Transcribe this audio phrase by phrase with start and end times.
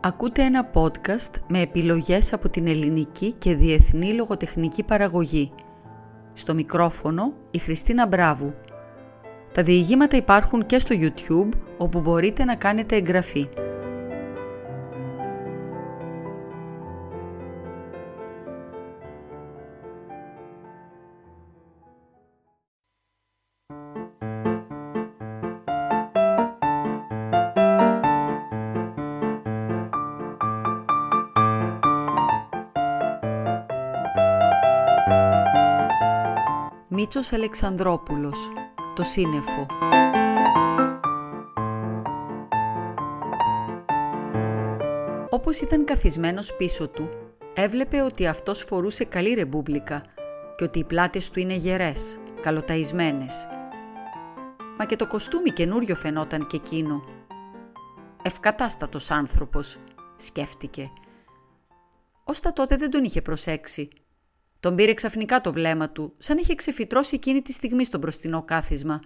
[0.00, 5.52] Ακούτε ένα podcast με επιλογές από την ελληνική και διεθνή λογοτεχνική παραγωγή.
[6.34, 8.54] Στο μικρόφωνο η Χριστίνα Μπράβου.
[9.52, 13.48] Τα διηγήματα υπάρχουν και στο YouTube όπου μπορείτε να κάνετε εγγραφή.
[37.10, 38.52] Μίτσος Αλεξανδρόπουλος
[38.94, 39.66] Το σύννεφο
[45.30, 47.08] Όπως ήταν καθισμένος πίσω του,
[47.54, 50.02] έβλεπε ότι αυτός φορούσε καλή ρεμπούμπλικα
[50.56, 53.48] και ότι οι πλάτες του είναι γερές, καλοταϊσμένες.
[54.78, 57.04] Μα και το κοστούμι καινούριο φαινόταν και εκείνο.
[58.22, 59.78] Ευκατάστατος άνθρωπος,
[60.16, 60.92] σκέφτηκε.
[62.24, 63.88] Ως τα τότε δεν τον είχε προσέξει
[64.60, 69.00] τον πήρε ξαφνικά το βλέμμα του, σαν είχε ξεφυτρώσει εκείνη τη στιγμή στο μπροστινό κάθισμα.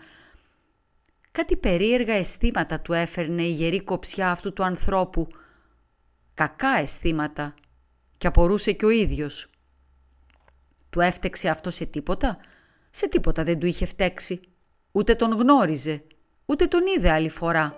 [1.32, 5.26] Κάτι περίεργα αισθήματα του έφερνε η γερή κοψιά αυτού του ανθρώπου.
[6.34, 7.54] Κακά αισθήματα.
[8.18, 9.50] Και απορούσε και ο ίδιος.
[10.90, 12.38] Του έφτεξε αυτό σε τίποτα;
[12.90, 14.40] Σε τίποτα δεν του είχε φταίξει.
[14.92, 16.04] Ούτε τον γνώριζε.
[16.46, 17.76] Ούτε τον είδε άλλη φορά.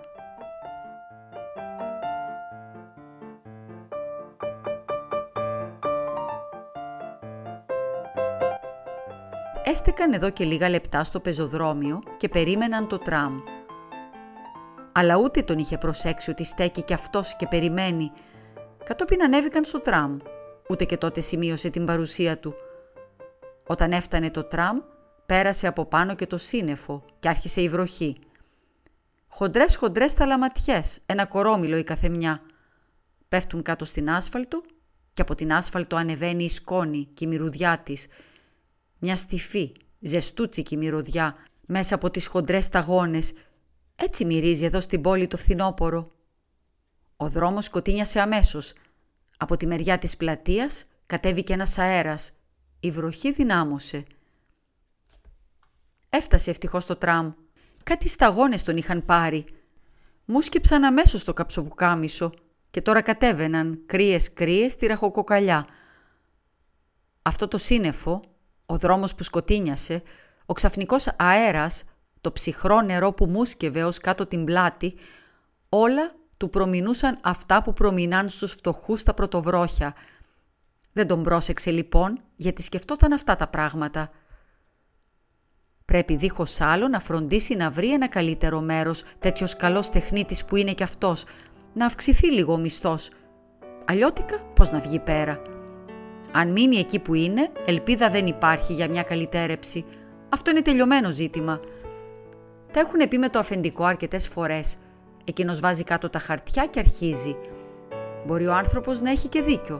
[9.75, 13.39] Έστεκαν εδώ και λίγα λεπτά στο πεζοδρόμιο και περίμεναν το τραμ.
[14.91, 18.11] Αλλά ούτε τον είχε προσέξει ότι στέκει κι αυτός και περιμένει.
[18.83, 20.17] Κατόπιν ανέβηκαν στο τραμ.
[20.69, 22.53] Ούτε και τότε σημείωσε την παρουσία του.
[23.67, 24.77] Όταν έφτανε το τραμ,
[25.25, 28.17] πέρασε από πάνω και το σύννεφο και άρχισε η βροχή.
[29.27, 32.41] Χοντρές χοντρές τα λαματιές, ένα κορόμιλο η καθεμιά.
[33.27, 34.61] Πέφτουν κάτω στην άσφαλτο
[35.13, 38.07] και από την άσφαλτο ανεβαίνει η σκόνη και η μυρουδιά της
[38.99, 41.35] μια στιφή, ζεστούτσικη μυρωδιά
[41.65, 43.33] μέσα από τις χοντρές σταγόνες.
[43.95, 46.05] Έτσι μυρίζει εδώ στην πόλη το φθινόπορο.
[47.15, 48.73] Ο δρόμος σκοτίνιασε αμέσως.
[49.37, 52.31] Από τη μεριά της πλατείας κατέβηκε ένας αέρας.
[52.79, 54.03] Η βροχή δυνάμωσε.
[56.09, 57.31] Έφτασε ευτυχώς το τραμ.
[57.83, 59.45] Κάτι σταγόνες τον είχαν πάρει.
[60.25, 62.31] Μου σκύψαν αμέσως το καψοπουκάμισο
[62.69, 65.67] και τώρα κατέβαιναν κρύες-κρύες στη ραχοκοκαλιά.
[67.21, 68.21] Αυτό το σύννεφο
[68.65, 70.03] ο δρόμος που σκοτίνιασε,
[70.45, 71.83] ο ξαφνικός αέρας,
[72.21, 74.95] το ψυχρό νερό που μουσκευε ως κάτω την πλάτη,
[75.69, 79.95] όλα του προμηνούσαν αυτά που προμηνάν στους φτωχούς στα πρωτοβρόχια.
[80.93, 84.09] Δεν τον πρόσεξε λοιπόν, γιατί σκεφτόταν αυτά τα πράγματα.
[85.85, 90.73] Πρέπει δίχως άλλο να φροντίσει να βρει ένα καλύτερο μέρος, τέτοιος καλός τεχνίτης που είναι
[90.73, 91.25] κι αυτός,
[91.73, 93.09] να αυξηθεί λίγο ο μισθός.
[93.85, 95.54] Αλλιώτικα πώς να βγει πέρα.
[96.37, 99.85] Αν μείνει εκεί που είναι, ελπίδα δεν υπάρχει για μια καλυτέρεψη.
[100.29, 101.59] Αυτό είναι τελειωμένο ζήτημα.
[102.71, 104.75] Τα έχουν πει με το αφεντικό αρκετές φορές.
[105.25, 107.35] Εκείνος βάζει κάτω τα χαρτιά και αρχίζει.
[108.25, 109.79] Μπορεί ο άνθρωπος να έχει και δίκιο.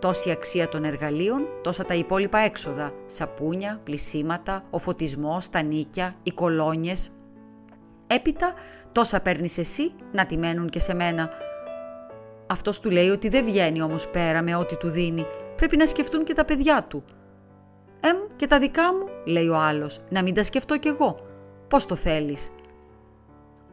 [0.00, 2.92] Τόση αξία των εργαλείων, τόσα τα υπόλοιπα έξοδα.
[3.06, 7.10] Σαπούνια, πλησίματα, ο φωτισμός, τα νίκια, οι κολόνιες.
[8.06, 8.54] Έπειτα,
[8.92, 11.30] τόσα παίρνεις εσύ, να τη μένουν και σε μένα.
[12.46, 16.24] Αυτός του λέει ότι δεν βγαίνει όμως πέρα με ό,τι του δίνει πρέπει να σκεφτούν
[16.24, 17.04] και τα παιδιά του.
[18.00, 21.16] «Εμ, και τα δικά μου», λέει ο άλλος, «να μην τα σκεφτώ κι εγώ.
[21.68, 22.50] Πώς το θέλεις».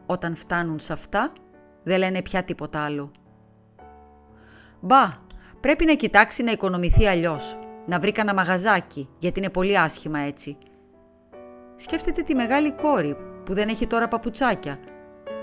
[0.05, 1.31] Όταν φτάνουν σε αυτά,
[1.83, 3.11] δεν λένε πια τίποτα άλλο.
[4.79, 5.13] «Μπα,
[5.59, 10.57] πρέπει να κοιτάξει να οικονομηθεί αλλιώς, να βρει κανένα μαγαζάκι, γιατί είναι πολύ άσχημα έτσι».
[11.75, 14.79] Σκέφτεται τη μεγάλη κόρη που δεν έχει τώρα παπουτσάκια,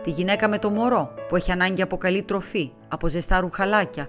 [0.03, 4.07] τη γυναίκα με το μωρό που έχει ανάγκη από καλή τροφή, από ζεστά ρουχαλάκια,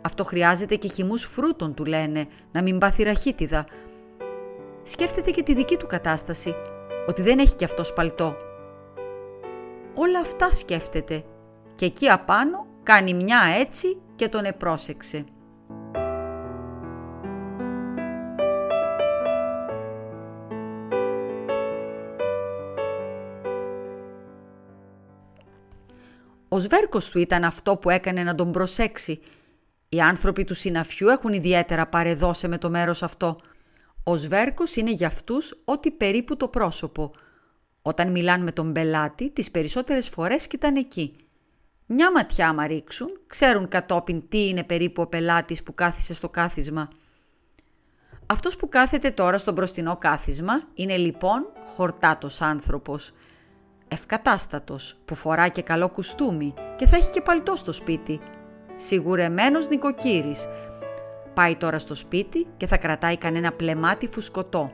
[0.00, 3.66] αυτό χρειάζεται και χυμούς φρούτων, του λένε, να μην πάθει ραχίτιδα.
[4.82, 6.54] Σκέφτεται και τη δική του κατάσταση,
[7.06, 8.36] ότι δεν έχει κι αυτό παλτό.
[9.94, 11.24] Όλα αυτά σκέφτεται
[11.74, 15.24] και εκεί απάνω κάνει μια έτσι και τον επρόσεξε.
[26.48, 29.20] Ο σβέρκος του ήταν αυτό που έκανε να τον προσέξει
[29.88, 33.40] οι άνθρωποι του συναφιού έχουν ιδιαίτερα παρεδώσει με το μέρος αυτό.
[34.02, 37.12] Ο σβέρκος είναι για αυτούς ό,τι περίπου το πρόσωπο.
[37.82, 41.16] Όταν μιλάν με τον πελάτη, τις περισσότερες φορές κοιτάνε εκεί.
[41.86, 46.88] Μια ματιά άμα ρίξουν, ξέρουν κατόπιν τι είναι περίπου ο πελάτης που κάθισε στο κάθισμα.
[48.26, 53.12] Αυτός που κάθεται τώρα στο μπροστινό κάθισμα είναι λοιπόν χορτάτος άνθρωπος.
[53.88, 58.20] Ευκατάστατος που φορά και καλό κουστούμι και θα έχει και παλτό στο σπίτι.
[58.80, 60.46] Σιγουρεμένος νοικοκύρης.
[61.34, 64.70] Πάει τώρα στο σπίτι και θα κρατάει κανένα πλεμάτι φουσκωτό.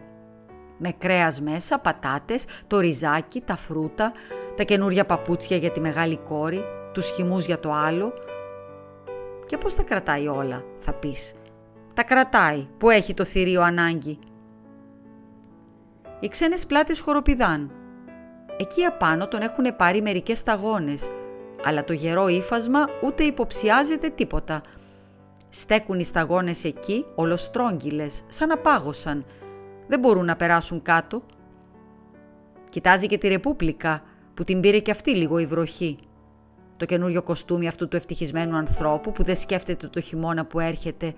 [0.78, 4.12] Με κρέας μέσα, πατάτες, το ριζάκι, τα φρούτα,
[4.56, 8.12] τα καινούρια παπούτσια για τη μεγάλη κόρη, τους χυμούς για το άλλο.
[9.46, 11.34] Και πώς τα κρατάει όλα, θα πεις.
[11.94, 14.18] Τα κρατάει που έχει το θηρίο ανάγκη.
[16.20, 17.70] Οι ξένες πλάτες χοροπηδάν.
[18.56, 21.08] Εκεί απάνω τον έχουν πάρει μερικές σταγόνες,
[21.64, 24.62] αλλά το γερό ύφασμα ούτε υποψιάζεται τίποτα.
[25.48, 29.24] Στέκουν οι σταγόνες εκεί ολοστρόγγυλες, σαν να πάγωσαν.
[29.86, 31.22] Δεν μπορούν να περάσουν κάτω.
[32.70, 34.02] Κοιτάζει και τη Ρεπούμπλικα,
[34.34, 35.98] που την πήρε και αυτή λίγο η βροχή.
[36.76, 41.14] Το καινούριο κοστούμι αυτού του ευτυχισμένου ανθρώπου που δεν σκέφτεται το χειμώνα που έρχεται.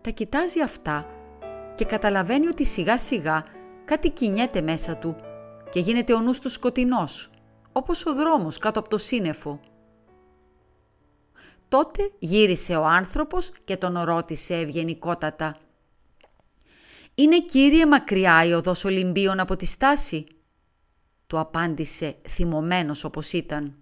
[0.00, 1.06] Τα κοιτάζει αυτά
[1.74, 3.44] και καταλαβαίνει ότι σιγά σιγά
[3.84, 5.16] κάτι κινιέται μέσα του
[5.70, 7.30] και γίνεται ο νους του σκοτεινός,
[7.78, 9.60] όπως ο δρόμος κάτω από το σύννεφο.
[11.68, 15.56] Τότε γύρισε ο άνθρωπος και τον ρώτησε ευγενικότατα
[17.14, 20.26] «Είναι κύριε μακριά η οδός Ολυμπίων από τη στάση»
[21.26, 23.76] του απάντησε θυμωμένος όπως ήταν.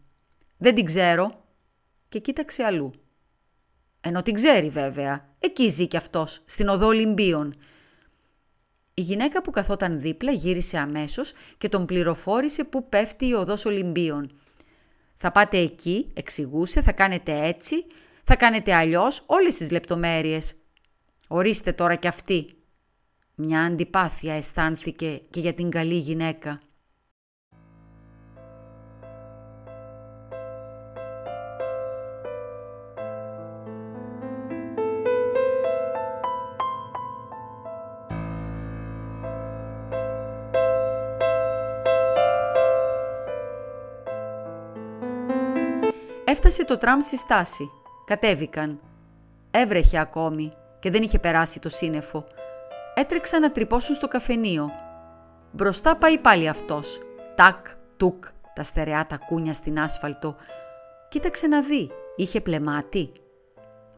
[0.57, 1.45] «Δεν την ξέρω»
[2.09, 2.91] και κοίταξε αλλού.
[4.01, 7.55] Ενώ την ξέρει βέβαια, εκεί ζει κι αυτός, στην οδό Ολυμπίων.
[8.99, 14.41] Η γυναίκα που καθόταν δίπλα γύρισε αμέσως και τον πληροφόρησε που πέφτει η οδός Ολυμπίων.
[15.17, 17.87] «Θα πάτε εκεί», εξηγούσε, «θα κάνετε έτσι,
[18.25, 20.55] θα κάνετε αλλιώς, όλες τις λεπτομέρειες.
[21.29, 22.47] Ορίστε τώρα κι αυτή».
[23.35, 26.61] Μια αντιπάθεια αισθάνθηκε και για την καλή γυναίκα.
[46.29, 47.71] Έφτασε το τραμ στη στάση.
[48.05, 48.81] Κατέβηκαν.
[49.51, 52.27] Έβρεχε ακόμη και δεν είχε περάσει το σύννεφο.
[52.95, 54.71] Έτρεξαν να τρυπώσουν στο καφενείο.
[55.53, 57.01] Μπροστά πάει πάλι αυτός.
[57.35, 58.25] Τάκ, τουκ,
[58.55, 60.37] τα στερεά τα κούνια στην άσφαλτο.
[61.09, 61.91] Κοίταξε να δει.
[62.17, 63.13] Είχε πλεμάτι.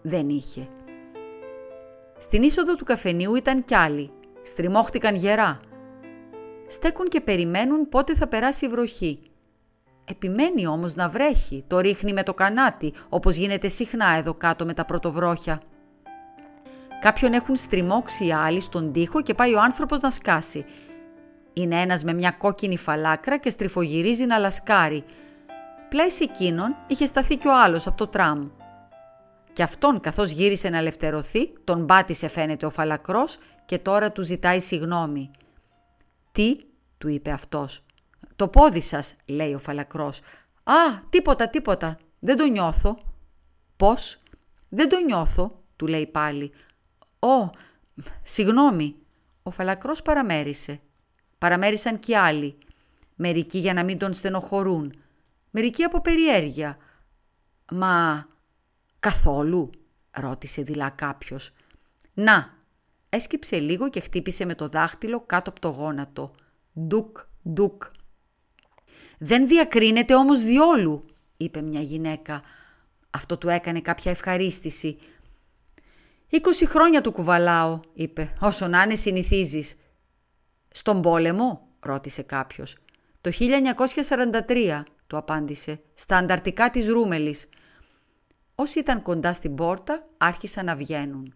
[0.03, 0.69] Δεν είχε.
[2.19, 4.11] Στην είσοδο του καφενείου ήταν κι άλλοι.
[4.43, 5.59] Στριμώχτηκαν γερά.
[6.67, 9.21] Στέκουν και περιμένουν πότε θα περάσει η βροχή.
[10.10, 14.72] Επιμένει όμως να βρέχει, το ρίχνει με το κανάτι, όπως γίνεται συχνά εδώ κάτω με
[14.72, 15.60] τα πρωτοβρόχια.
[17.00, 20.64] Κάποιον έχουν στριμώξει οι άλλοι στον τοίχο και πάει ο άνθρωπος να σκάσει.
[21.52, 25.05] Είναι ένας με μια κόκκινη φαλάκρα και στριφογυρίζει να λασκάρει.
[25.88, 28.49] Πλάι σε εκείνον είχε σταθεί κι ο άλλος από το τραμ.
[29.52, 34.60] Και αυτόν καθώς γύρισε να ελευθερωθεί, τον πάτησε φαίνεται ο φαλακρός και τώρα του ζητάει
[34.60, 35.31] συγνώμη.
[36.32, 36.56] «Τι»
[36.99, 37.82] του είπε αυτός.
[38.37, 40.20] «Το πόδι σας», λέει ο φαλακρός.
[40.62, 42.99] «Α, τίποτα, τίποτα, δεν το νιώθω».
[43.76, 44.23] «Πώς»
[44.69, 46.53] «Δεν το νιώθω», του λέει πάλι.
[47.19, 47.50] «Ω,
[48.23, 48.97] συγγνώμη».
[49.43, 50.81] Ο φαλακρός παραμέρισε.
[51.38, 52.59] Παραμέρισαν κι άλλοι.
[53.15, 54.93] Μερικοί για να μην τον στενοχωρούν.
[55.50, 56.76] Μερικοί από περιέργεια.
[57.73, 58.27] «Μα
[58.98, 59.70] καθόλου»
[60.10, 61.53] ρώτησε δειλά κάποιος.
[62.15, 62.56] «Να».
[63.08, 66.34] Έσκυψε λίγο και χτύπησε με το δάχτυλο κάτω από το γόνατο.
[66.81, 67.82] Ντουκ, ντουκ.
[69.19, 71.05] «Δεν διακρίνεται όμως διόλου»,
[71.37, 72.43] είπε μια γυναίκα.
[73.10, 74.98] Αυτό του έκανε κάποια ευχαρίστηση.
[76.29, 79.77] «Είκοσι χρόνια του κουβαλάω», είπε, «όσο να είναι συνηθίζεις».
[80.70, 82.77] «Στον πόλεμο» ρώτησε κάποιος.
[83.20, 87.48] «Το 1943» του απάντησε, «στα ανταρτικά της Ρούμελης».
[88.55, 91.32] Όσοι ήταν κοντά στην πόρτα άρχισαν να βγαίνουν.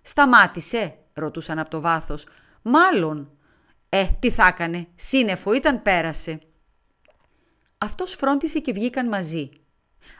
[0.00, 2.26] «Σταμάτησε» ρωτούσαν από το βάθος.
[2.62, 3.30] «Μάλλον».
[3.88, 6.40] «Ε, τι θα έκανε, σύννεφο ήταν πέρασε».
[7.78, 9.50] Αυτός φρόντισε και βγήκαν μαζί.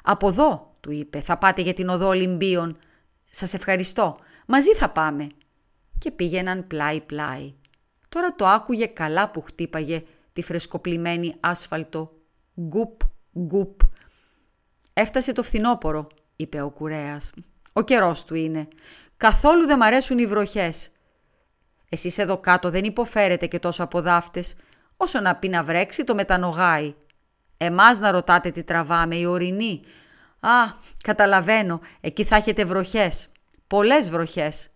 [0.02, 2.76] «Από εδώ», του είπε, «θα πάτε για την οδό Ολυμπίων.
[3.30, 4.16] Σας ευχαριστώ.
[4.46, 5.26] Μαζί θα πάμε».
[5.98, 7.54] Και πήγαιναν πλάι-πλάι.
[8.08, 12.12] Τώρα το άκουγε καλά που χτύπαγε τη φρεσκοπλημένη άσφαλτο.
[12.60, 13.00] Γκουπ,
[13.38, 13.80] γκουπ.
[14.92, 17.32] «Έφτασε το φθινόπορο», είπε ο κουρέας.
[17.72, 18.68] «Ο καιρός του είναι.
[19.16, 20.90] Καθόλου δεν μ' αρέσουν οι βροχές.
[21.88, 24.56] Εσείς εδώ κάτω δεν υποφέρετε και τόσο από δάφτες.
[24.96, 26.94] Όσο να πει να βρέξει το μετανογάει.
[27.58, 29.82] Εμάς να ρωτάτε τι τραβάμε, η ορεινή.
[30.40, 30.50] Α,
[31.02, 33.28] καταλαβαίνω, εκεί θα έχετε βροχές.
[33.66, 34.70] Πολλές βροχές.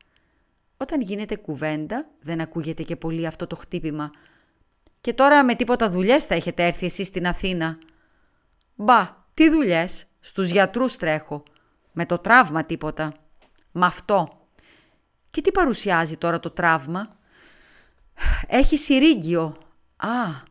[0.77, 4.11] Όταν γίνεται κουβέντα, δεν ακούγεται και πολύ αυτό το χτύπημα.
[5.01, 7.79] Και τώρα με τίποτα δουλειές θα έχετε έρθει εσείς στην Αθήνα.
[8.75, 11.43] Μπα, τι δουλειές, στους γιατρούς τρέχω.
[11.93, 13.13] Με το τραύμα τίποτα.
[13.73, 14.29] Με αυτό.
[15.31, 17.17] Και τι παρουσιάζει τώρα το τραύμα;
[18.47, 19.57] Έχει συρίγγιο.
[19.97, 20.43] Α,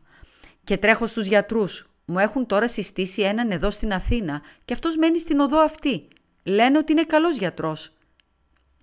[0.64, 1.91] Και τρέχω στους γιατρούς.
[2.04, 6.08] Μου έχουν τώρα συστήσει έναν εδώ στην Αθήνα και αυτός μένει στην οδό αυτή.
[6.42, 7.92] Λένε ότι είναι καλός γιατρός.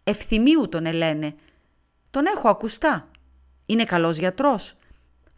[0.04, 1.36] Ευθυμίου τον ελένε.
[2.10, 3.10] Τον έχω ακουστά.
[3.66, 4.78] Είναι καλός γιατρός.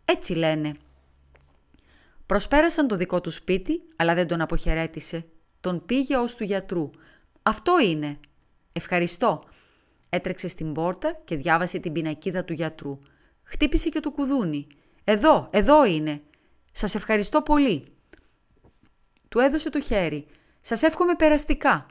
[0.06, 0.74] Έτσι λένε.
[2.26, 5.26] Προσπέρασαν το δικό του σπίτι, αλλά δεν τον αποχαιρέτησε.
[5.62, 6.90] Τον πήγε ως του γιατρού.
[7.44, 8.20] «Αυτό είναι».
[8.74, 9.44] «Ευχαριστώ».
[10.10, 13.00] Έτρεξε στην πόρτα και διάβασε την πινακίδα του γιατρού.
[13.44, 14.68] Χτύπησε και το κουδούνι.
[15.04, 16.22] «Εδώ, εδώ είναι».
[16.72, 17.86] «Σας ευχαριστώ πολύ».
[19.28, 20.28] Του έδωσε το χέρι.
[20.60, 21.86] «Σας εύχομαι περαστικά».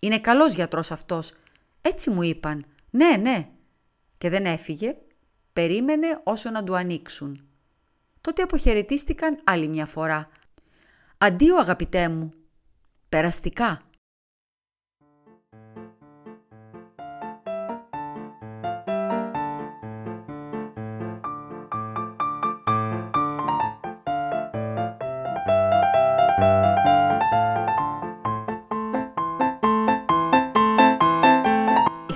[0.00, 1.34] «Είναι καλός γιατρός αυτός».
[1.80, 2.64] «Έτσι μου είπαν».
[2.90, 3.48] «Ναι, ναι».
[4.18, 4.96] Και δεν έφυγε.
[5.52, 7.48] Περίμενε όσο να του ανοίξουν.
[8.20, 10.28] Τότε αποχαιρετίστηκαν άλλη μια φορά.
[11.18, 12.32] «Αντίο αγαπητέ μου»,
[13.08, 13.82] περαστικά.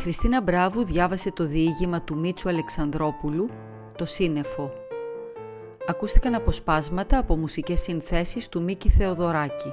[0.08, 3.48] Χριστίνα Μπράβου διάβασε το διήγημα του Μίτσου Αλεξανδρόπουλου,
[3.96, 4.72] το σύννεφο.
[5.86, 9.72] Ακούστηκαν αποσπάσματα από μουσικές συνθέσεις του Μίκη Θεοδωράκη.